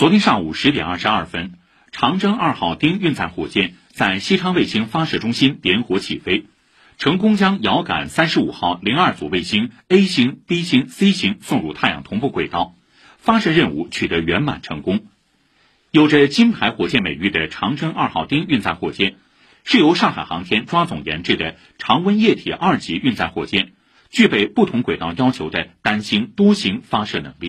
[0.00, 1.58] 昨天上午十点二十二分，
[1.92, 6.46] 长征二号丁运载火箭在西昌卫星发射中心点火起飞，
[6.96, 12.74] 成功将遥感三十五号零二组卫星 A 星、B 星、C 星送入太阳同步轨道，
[13.18, 15.04] 发射任务取得圆满成功。
[15.90, 19.16] 有着“金牌火箭”美誉的长征二号丁运载火箭，
[19.64, 23.72] 是由上海航天抓总研制的常温液体二级运载火箭，
[24.08, 27.48] 具备不同轨道要求的单星、多星发射能力。